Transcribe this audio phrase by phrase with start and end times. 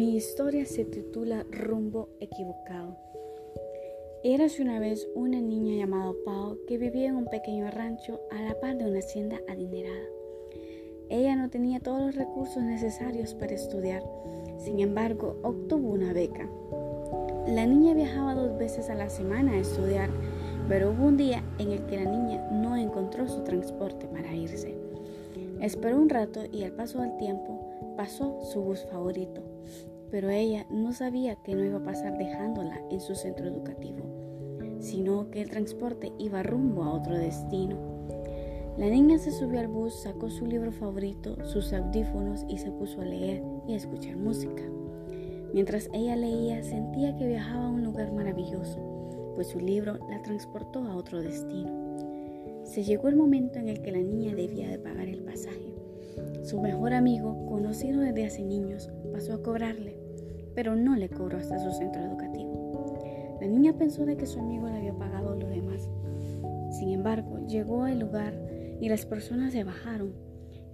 [0.00, 2.96] Mi historia se titula Rumbo equivocado.
[4.24, 8.58] Érase una vez una niña llamada Pau que vivía en un pequeño rancho a la
[8.58, 10.06] par de una hacienda adinerada.
[11.10, 14.02] Ella no tenía todos los recursos necesarios para estudiar,
[14.56, 16.48] sin embargo obtuvo una beca.
[17.46, 20.08] La niña viajaba dos veces a la semana a estudiar,
[20.66, 24.74] pero hubo un día en el que la niña no encontró su transporte para irse.
[25.60, 29.42] Esperó un rato y al paso del tiempo pasó su bus favorito,
[30.10, 34.04] pero ella no sabía que no iba a pasar dejándola en su centro educativo,
[34.80, 37.76] sino que el transporte iba rumbo a otro destino.
[38.76, 43.00] La niña se subió al bus, sacó su libro favorito, sus audífonos y se puso
[43.00, 44.62] a leer y a escuchar música.
[45.52, 50.84] Mientras ella leía, sentía que viajaba a un lugar maravilloso, pues su libro la transportó
[50.84, 51.80] a otro destino.
[52.64, 55.69] Se llegó el momento en el que la niña debía de pagar el pasaje.
[56.42, 59.96] Su mejor amigo, conocido desde hace niños, pasó a cobrarle,
[60.54, 63.36] pero no le cobró hasta su centro educativo.
[63.40, 65.88] La niña pensó de que su amigo le había pagado lo demás.
[66.70, 68.34] Sin embargo, llegó al lugar
[68.80, 70.12] y las personas se bajaron.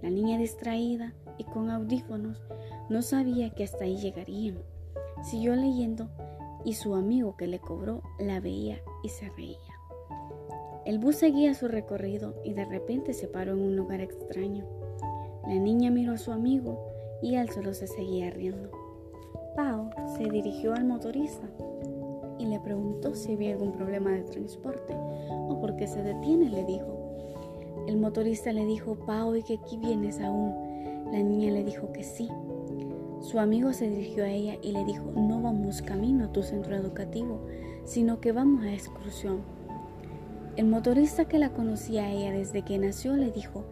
[0.01, 2.41] La niña distraída y con audífonos
[2.89, 4.57] no sabía que hasta ahí llegarían.
[5.23, 6.09] Siguió leyendo
[6.65, 9.57] y su amigo que le cobró la veía y se reía.
[10.85, 14.65] El bus seguía su recorrido y de repente se paró en un lugar extraño.
[15.47, 18.69] La niña miró a su amigo y él solo se seguía riendo.
[19.55, 21.47] Pau se dirigió al motorista
[22.37, 26.65] y le preguntó si había algún problema de transporte o por qué se detiene, le
[26.65, 27.15] dijo.
[27.87, 30.53] El motorista le dijo, Pau, ¿y que aquí vienes aún?
[31.13, 32.27] La niña le dijo que sí.
[33.21, 36.75] Su amigo se dirigió a ella y le dijo, no vamos camino a tu centro
[36.75, 37.39] educativo,
[37.85, 39.39] sino que vamos a excursión.
[40.57, 43.63] El motorista que la conocía a ella desde que nació le dijo,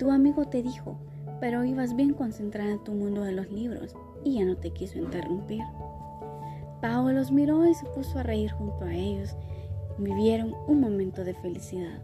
[0.00, 0.96] tu amigo te dijo,
[1.40, 4.98] pero ibas bien concentrada en tu mundo de los libros y ya no te quiso
[4.98, 5.62] interrumpir.
[6.80, 9.36] Pau los miró y se puso a reír junto a ellos.
[9.98, 12.00] Vivieron un momento de felicidad.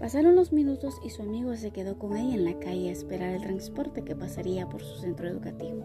[0.00, 3.34] Pasaron los minutos y su amigo se quedó con ella en la calle a esperar
[3.34, 5.84] el transporte que pasaría por su centro educativo.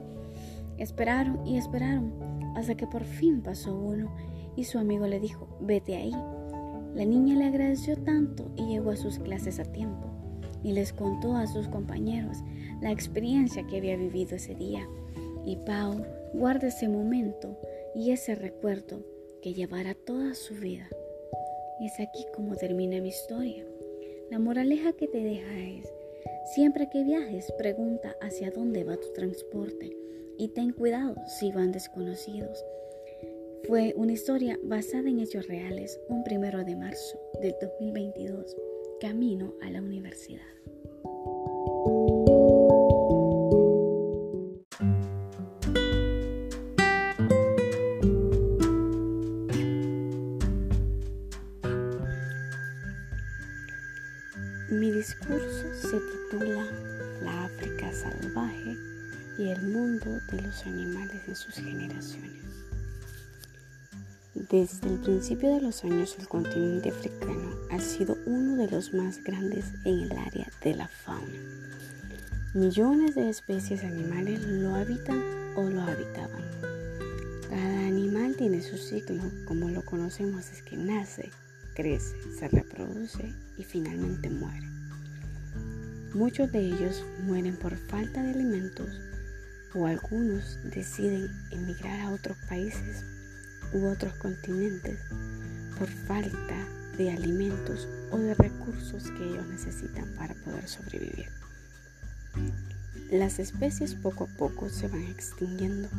[0.80, 2.14] Esperaron y esperaron
[2.56, 4.12] hasta que por fin pasó uno
[4.56, 6.16] y su amigo le dijo, vete ahí.
[6.96, 10.11] La niña le agradeció tanto y llegó a sus clases a tiempo
[10.64, 12.38] y les contó a sus compañeros
[12.82, 14.88] la experiencia que había vivido ese día.
[15.46, 17.58] Y Pau guarda ese momento
[17.96, 19.04] y ese recuerdo
[19.42, 20.88] que llevará toda su vida.
[21.80, 23.66] Y es aquí como termina mi historia.
[24.30, 25.92] La moraleja que te deja es,
[26.54, 29.98] siempre que viajes, pregunta hacia dónde va tu transporte
[30.38, 32.64] y ten cuidado si van desconocidos.
[33.68, 38.56] Fue una historia basada en hechos reales, un primero de marzo del 2022
[39.02, 40.46] camino a la universidad.
[54.70, 56.64] Mi discurso se titula
[57.24, 58.78] La África salvaje
[59.40, 62.51] y el mundo de los animales en sus generaciones.
[64.52, 69.24] Desde el principio de los años el continente africano ha sido uno de los más
[69.24, 71.40] grandes en el área de la fauna.
[72.54, 75.24] Millones de especies animales lo habitan
[75.56, 76.44] o lo habitaban.
[77.50, 81.30] Cada animal tiene su ciclo, como lo conocemos es que nace,
[81.74, 84.68] crece, se reproduce y finalmente muere.
[86.14, 89.00] Muchos de ellos mueren por falta de alimentos
[89.74, 93.06] o algunos deciden emigrar a otros países
[93.74, 95.00] u otros continentes
[95.78, 96.68] por falta
[96.98, 101.30] de alimentos o de recursos que ellos necesitan para poder sobrevivir.
[103.12, 105.90] Las especies poco a poco se van extinguiendo.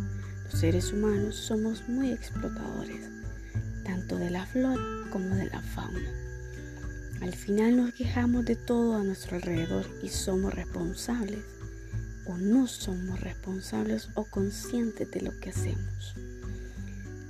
[0.45, 3.09] Los seres humanos somos muy explotadores,
[3.85, 6.11] tanto de la flora como de la fauna.
[7.21, 11.45] Al final nos quejamos de todo a nuestro alrededor y somos responsables
[12.27, 16.15] o no somos responsables o conscientes de lo que hacemos.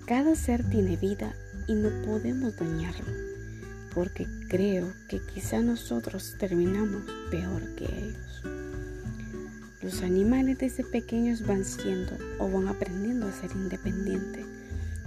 [0.07, 1.33] Cada ser tiene vida
[1.69, 3.07] y no podemos dañarlo,
[3.95, 8.43] porque creo que quizá nosotros terminamos peor que ellos.
[9.81, 14.45] Los animales desde pequeños van siendo o van aprendiendo a ser independientes,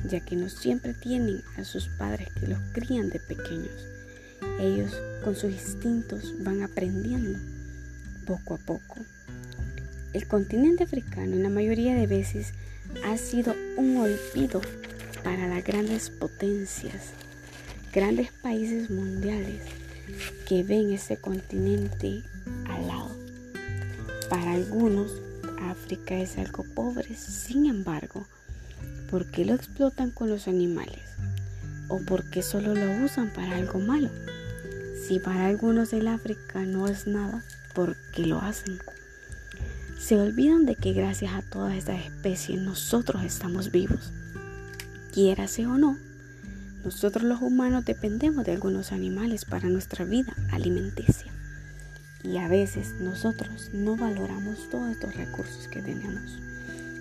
[0.10, 3.88] ya que no siempre tienen a sus padres que los crían de pequeños.
[4.60, 4.96] Ellos
[5.26, 7.38] con sus instintos van aprendiendo
[8.26, 8.96] poco a poco.
[10.14, 12.54] El continente africano en la mayoría de veces
[13.04, 14.62] ha sido un olvido
[15.26, 17.14] para las grandes potencias,
[17.92, 19.64] grandes países mundiales
[20.48, 22.22] que ven ese continente
[22.70, 23.10] al lado.
[24.30, 25.12] Para algunos
[25.64, 28.28] África es algo pobre, sin embargo,
[29.10, 31.02] ¿por qué lo explotan con los animales?
[31.88, 34.12] ¿O por qué solo lo usan para algo malo?
[35.08, 37.44] Si para algunos el África no es nada,
[37.74, 38.78] ¿por qué lo hacen?
[40.00, 44.12] Se olvidan de que gracias a todas estas especies nosotros estamos vivos.
[45.16, 45.98] Quiérase o no,
[46.84, 51.32] nosotros los humanos dependemos de algunos animales para nuestra vida alimenticia.
[52.22, 56.38] Y a veces nosotros no valoramos todos estos recursos que tenemos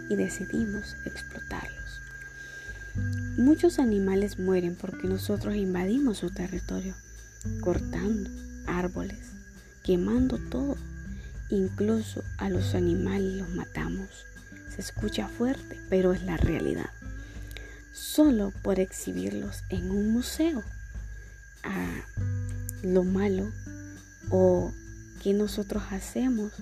[0.09, 2.01] y decidimos explotarlos.
[3.37, 6.95] Muchos animales mueren porque nosotros invadimos su territorio,
[7.63, 8.31] cortando
[8.69, 9.33] árboles,
[9.83, 10.77] quemando todo.
[11.51, 14.09] Incluso a los animales los matamos.
[14.73, 16.91] Se escucha fuerte, pero es la realidad.
[17.95, 20.65] Solo por exhibirlos en un museo.
[21.63, 21.87] A
[22.83, 23.51] lo malo
[24.31, 24.73] o
[25.23, 26.53] que nosotros hacemos.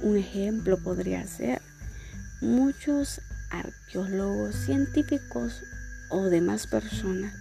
[0.00, 1.60] Un ejemplo podría ser
[2.40, 3.20] muchos
[3.50, 5.64] arqueólogos, científicos
[6.08, 7.34] o demás personas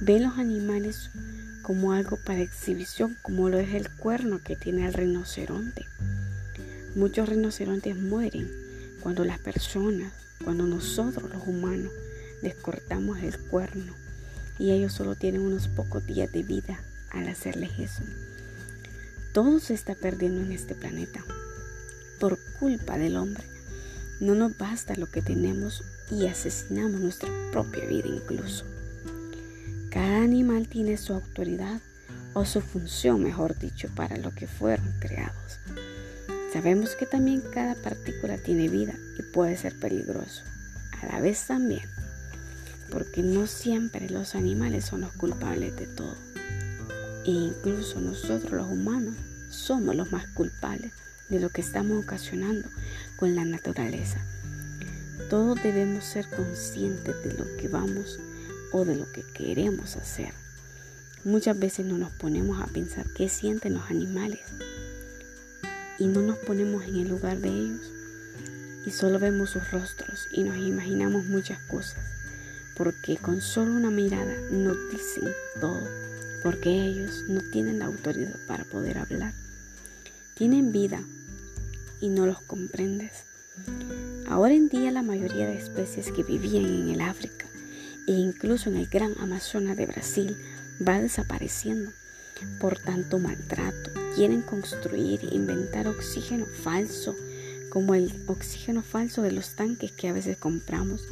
[0.00, 1.10] ven los animales
[1.62, 5.84] como algo para exhibición, como lo es el cuerno que tiene el rinoceronte.
[6.94, 8.50] Muchos rinocerontes mueren
[9.02, 10.12] cuando las personas,
[10.42, 11.92] cuando nosotros los humanos
[12.46, 13.92] les cortamos el cuerno
[14.56, 18.04] y ellos solo tienen unos pocos días de vida al hacerles eso.
[19.32, 21.24] Todo se está perdiendo en este planeta
[22.20, 23.42] por culpa del hombre.
[24.20, 28.64] No nos basta lo que tenemos y asesinamos nuestra propia vida incluso.
[29.90, 31.80] Cada animal tiene su autoridad
[32.32, 35.58] o su función, mejor dicho, para lo que fueron creados.
[36.52, 40.44] Sabemos que también cada partícula tiene vida y puede ser peligroso.
[41.02, 41.82] A la vez también,
[42.90, 46.16] porque no siempre los animales son los culpables de todo.
[47.24, 49.14] E incluso nosotros los humanos
[49.50, 50.92] somos los más culpables
[51.28, 52.68] de lo que estamos ocasionando
[53.16, 54.20] con la naturaleza.
[55.28, 58.20] Todos debemos ser conscientes de lo que vamos
[58.72, 60.32] o de lo que queremos hacer.
[61.24, 64.40] Muchas veces no nos ponemos a pensar qué sienten los animales
[65.98, 67.90] y no nos ponemos en el lugar de ellos
[68.86, 72.15] y solo vemos sus rostros y nos imaginamos muchas cosas
[72.76, 76.06] porque con solo una mirada nos dicen todo
[76.46, 79.34] porque ellos no tienen la autoridad para poder hablar.
[80.36, 81.02] Tienen vida
[82.00, 83.24] y no los comprendes.
[84.28, 87.46] Ahora en día la mayoría de especies que vivían en el África
[88.06, 90.36] e incluso en el gran Amazonas de Brasil
[90.86, 91.90] va desapareciendo
[92.60, 93.90] por tanto maltrato.
[94.14, 97.16] Quieren construir e inventar oxígeno falso,
[97.70, 101.02] como el oxígeno falso de los tanques que a veces compramos,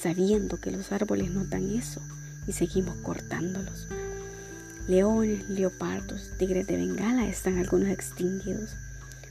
[0.00, 2.00] sabiendo que los árboles no dan eso
[2.46, 3.88] y seguimos cortándolos.
[4.88, 8.76] Leones, leopardos, tigres de Bengala están algunos extinguidos,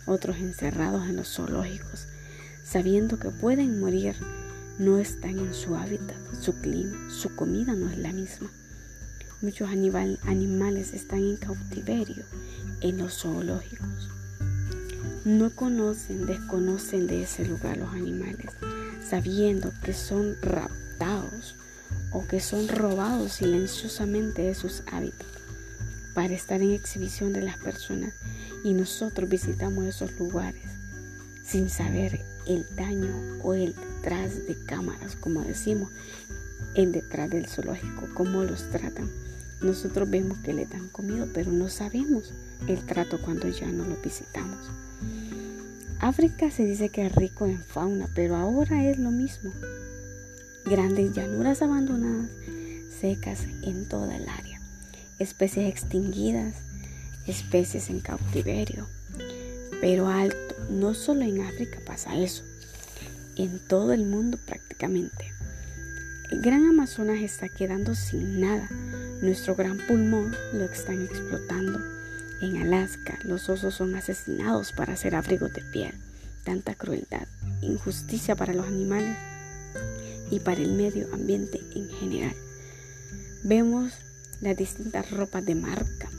[0.06, 2.08] otros encerrados en los zoológicos,
[2.64, 4.16] sabiendo que pueden morir,
[4.78, 8.50] no están en su hábitat, su clima, su comida no es la misma.
[9.42, 12.24] Muchos animales están en cautiverio
[12.82, 14.10] en los zoológicos.
[15.26, 18.52] No conocen, desconocen de ese lugar los animales,
[19.10, 21.56] sabiendo que son raptados
[22.12, 25.26] o que son robados silenciosamente de sus hábitats
[26.14, 28.14] para estar en exhibición de las personas
[28.64, 30.64] y nosotros visitamos esos lugares
[31.44, 35.92] sin saber el daño o el detrás de cámaras, como decimos,
[36.74, 39.10] el detrás del zoológico, cómo los tratan.
[39.62, 42.34] Nosotros vemos que le dan comido, pero no sabemos
[42.68, 44.70] el trato cuando ya no lo visitamos.
[46.00, 49.52] África se dice que es rico en fauna, pero ahora es lo mismo.
[50.66, 52.30] Grandes llanuras abandonadas,
[53.00, 54.60] secas en toda el área
[55.20, 56.56] especies extinguidas,
[57.28, 58.88] especies en cautiverio.
[59.82, 62.44] Pero alto, no solo en África pasa eso,
[63.36, 65.32] en todo el mundo prácticamente.
[66.32, 68.70] El gran Amazonas está quedando sin nada.
[69.22, 71.80] Nuestro gran pulmón lo están explotando.
[72.42, 75.94] En Alaska los osos son asesinados para hacer abrigos de piel.
[76.46, 77.28] Tanta crueldad,
[77.62, 79.18] injusticia para los animales
[80.32, 82.36] y para el medio ambiente en general.
[83.44, 83.94] Vemos
[84.42, 86.10] las distintas ropas de marca,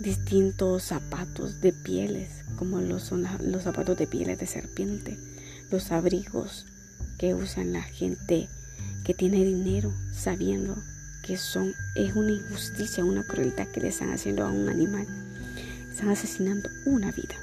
[0.00, 5.16] distintos zapatos de pieles, como lo son los zapatos de pieles de serpiente,
[5.70, 6.66] los abrigos
[7.18, 8.48] que usan la gente
[9.04, 10.76] que tiene dinero, sabiendo
[11.24, 15.06] que son es una injusticia, una crueldad que le están haciendo a un animal.
[15.96, 17.36] Están asesinando una vida.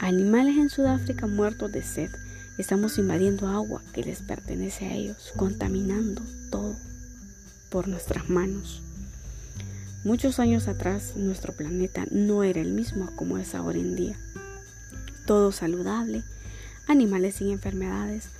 [0.00, 2.10] Animales en Sudáfrica muertos de sed.
[2.58, 6.20] Estamos invadiendo agua que les pertenece a ellos, contaminando
[6.50, 6.74] todo
[7.70, 8.82] por nuestras manos.
[10.02, 14.18] Muchos años atrás nuestro planeta no era el mismo como es ahora en día.
[15.24, 16.24] Todo saludable,
[16.88, 18.30] animales sin enfermedades.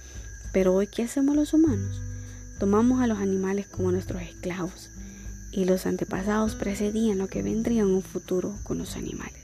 [0.52, 2.00] Pero hoy, ¿qué hacemos los humanos?
[2.58, 4.90] Tomamos a los animales como nuestros esclavos
[5.54, 9.42] y los antepasados precedían lo que vendría en un futuro con los animales.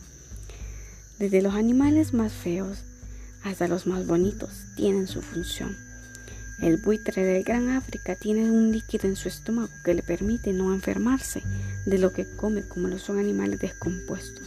[1.19, 2.79] Desde los animales más feos
[3.45, 5.77] hasta los más bonitos tienen su función.
[6.61, 10.75] El buitre del Gran África tiene un líquido en su estómago que le permite no
[10.75, 11.43] enfermarse
[11.87, 14.47] de lo que come como lo son animales descompuestos.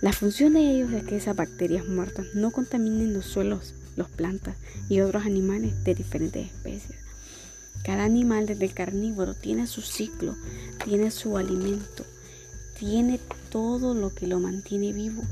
[0.00, 4.56] La función de ellos es que esas bacterias muertas no contaminen los suelos, las plantas
[4.88, 6.98] y otros animales de diferentes especies.
[7.82, 10.36] Cada animal desde el carnívoro tiene su ciclo,
[10.84, 12.04] tiene su alimento,
[12.78, 13.18] tiene
[13.50, 15.22] todo lo que lo mantiene vivo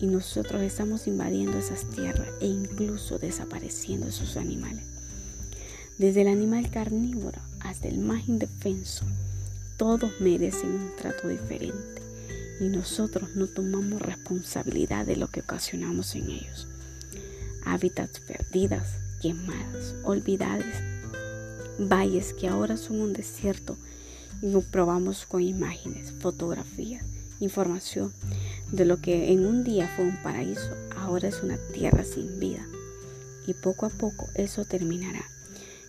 [0.00, 4.84] y nosotros estamos invadiendo esas tierras e incluso desapareciendo esos animales.
[5.98, 9.04] Desde el animal carnívoro hasta el más indefenso,
[9.76, 12.00] todos merecen un trato diferente
[12.60, 16.66] y nosotros no tomamos responsabilidad de lo que ocasionamos en ellos.
[17.64, 18.88] Hábitats perdidas,
[19.20, 20.82] quemadas, olvidadas,
[21.88, 23.76] valles que ahora son un desierto
[24.42, 27.04] y lo probamos con imágenes, fotografías,
[27.40, 28.12] información
[28.70, 32.66] de lo que en un día fue un paraíso, ahora es una tierra sin vida.
[33.46, 35.24] Y poco a poco eso terminará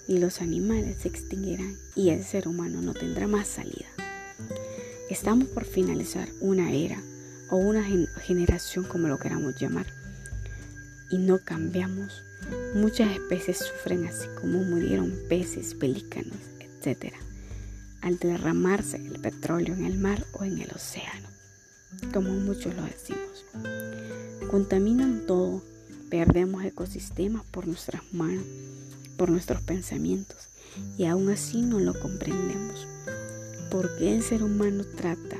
[0.07, 3.87] y los animales se extinguirán y el ser humano no tendrá más salida.
[5.09, 7.01] Estamos por finalizar una era
[7.49, 7.83] o una
[8.21, 9.85] generación como lo queramos llamar
[11.11, 12.23] y no cambiamos.
[12.73, 17.13] Muchas especies sufren así como murieron peces, pelícanos, etc.
[18.01, 21.27] al derramarse el petróleo en el mar o en el océano,
[22.13, 23.45] como muchos lo decimos.
[24.49, 25.63] Contaminan todo,
[26.09, 28.45] perdemos ecosistemas por nuestras manos
[29.21, 30.49] por nuestros pensamientos
[30.97, 32.87] y aún así no lo comprendemos.
[33.69, 35.37] ¿Por qué el ser humano trata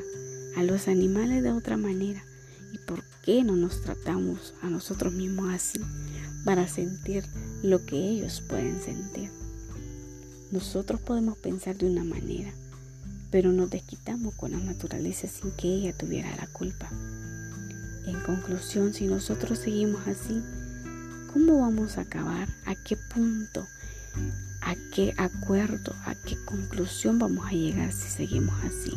[0.56, 2.24] a los animales de otra manera?
[2.72, 5.80] ¿Y por qué no nos tratamos a nosotros mismos así
[6.45, 7.24] para sentir
[7.63, 9.29] lo que ellos pueden sentir?
[10.51, 12.51] Nosotros podemos pensar de una manera,
[13.29, 16.89] pero nos desquitamos con la naturaleza sin que ella tuviera la culpa.
[18.05, 20.41] En conclusión, si nosotros seguimos así,
[21.33, 22.50] ¿Cómo vamos a acabar?
[22.65, 23.65] ¿A qué punto?
[24.62, 25.95] ¿A qué acuerdo?
[26.05, 28.91] ¿A qué conclusión vamos a llegar si seguimos así?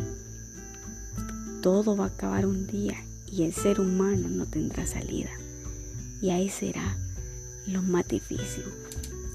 [1.63, 2.97] Todo va a acabar un día
[3.31, 5.31] y el ser humano no tendrá salida.
[6.21, 6.97] Y ahí será
[7.67, 8.65] lo más difícil.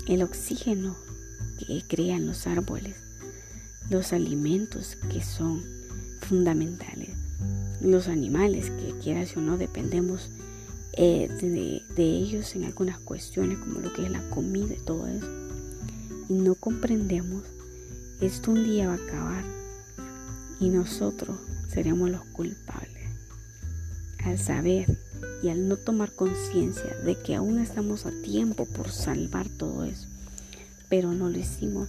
[0.08, 0.96] El oxígeno
[1.60, 2.96] que crean los árboles,
[3.90, 5.64] los alimentos que son
[6.22, 7.10] fundamentales,
[7.82, 10.30] los animales que quieras o no dependemos
[10.94, 11.30] eh,
[11.96, 15.28] de, ellos en algunas cuestiones como lo que es la comida y todo eso.
[16.28, 17.44] Y no comprendemos,
[18.22, 19.44] esto un día va a acabar
[20.60, 21.38] y nosotros
[21.70, 23.10] seremos los culpables.
[24.26, 24.98] Al saber
[25.42, 30.08] y al no tomar conciencia de que aún estamos a tiempo por salvar todo eso,
[30.90, 31.88] pero no lo hicimos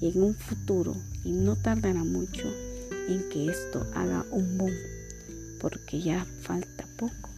[0.00, 2.48] y en un futuro, y no tardará mucho
[3.08, 4.74] en que esto haga un boom,
[5.60, 7.28] porque ya falta poco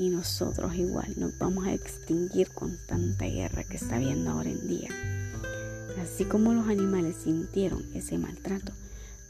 [0.00, 4.66] y nosotros igual nos vamos a extinguir con tanta guerra que está habiendo ahora en
[4.66, 4.88] día.
[6.02, 8.72] Así como los animales sintieron ese maltrato,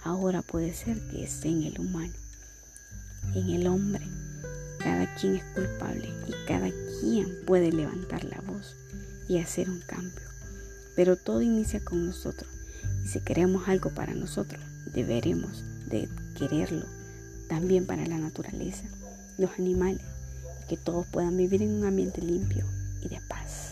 [0.05, 2.13] ahora puede ser que esté en el humano,
[3.35, 4.07] en el hombre.
[4.83, 6.71] Cada quien es culpable y cada
[7.01, 8.77] quien puede levantar la voz
[9.29, 10.29] y hacer un cambio.
[10.97, 12.51] Pero todo inicia con nosotros
[13.05, 14.61] y si queremos algo para nosotros,
[14.93, 16.87] deberemos de quererlo
[17.49, 18.85] también para la naturaleza,
[19.39, 20.03] los animales
[20.69, 22.65] que todos puedan vivir en un ambiente limpio
[23.03, 23.70] y de paz.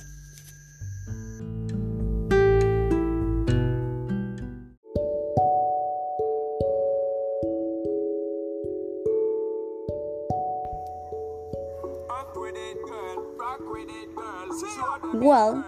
[15.21, 15.65] Well,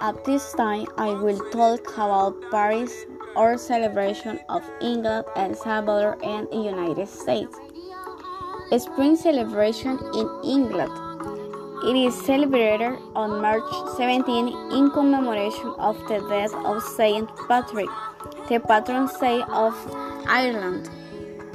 [0.00, 3.04] at this time I will talk about Paris
[3.36, 7.54] or celebration of England, El Salvador, and the United States.
[8.78, 10.90] Spring celebration in England.
[11.84, 13.68] It is celebrated on March
[13.98, 17.90] 17 in commemoration of the death of Saint Patrick,
[18.48, 19.74] the patron saint of
[20.26, 20.88] Ireland.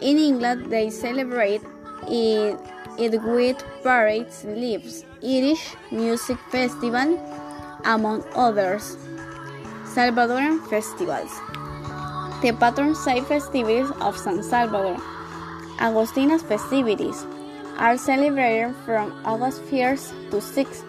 [0.01, 1.61] In England, they celebrate
[2.07, 2.59] it,
[2.97, 7.17] it with parades, leaves, Irish music festival,
[7.85, 8.97] among others.
[9.85, 11.31] Salvadoran festivals.
[12.41, 14.97] The patron saint festivities of San Salvador.
[15.79, 17.25] Agostina's festivities
[17.77, 20.83] are celebrated from August 1st to 6th.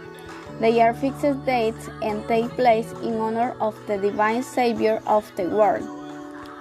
[0.61, 5.49] They are fixed dates and take place in honor of the Divine Savior of the
[5.49, 5.89] world.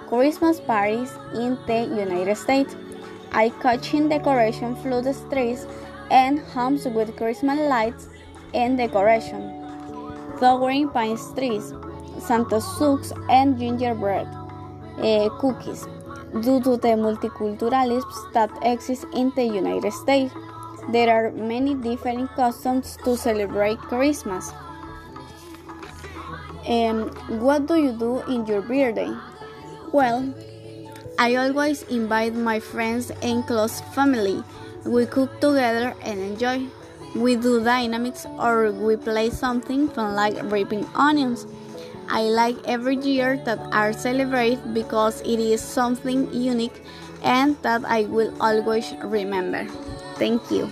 [0.08, 2.76] Christmas parties in the United States.
[3.34, 5.66] Eye-catching decoration flood the streets
[6.10, 8.08] and homes with Christmas lights,
[8.54, 9.42] and decoration,
[10.38, 11.72] throwing pine trees,
[12.20, 14.28] Santa Souks, and gingerbread
[14.98, 15.86] uh, cookies.
[16.40, 20.32] Due to the multiculturalism that exists in the United States,
[20.92, 24.52] there are many different customs to celebrate Christmas.
[26.68, 27.10] Um,
[27.40, 29.12] what do you do in your birthday?
[29.92, 30.34] Well,
[31.16, 34.42] I always invite my friends and close family.
[34.84, 36.66] We cook together and enjoy.
[37.14, 41.46] We do dynamics or we play something fun like ripping onions.
[42.08, 46.82] I like every year that I celebrate because it is something unique
[47.22, 49.64] and that I will always remember.
[50.18, 50.68] Thank you.